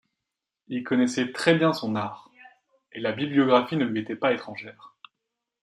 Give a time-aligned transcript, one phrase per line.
[0.67, 2.31] Il connaissait très bien son art,
[2.91, 4.95] et la bibliographie ne lui était pas étrangère.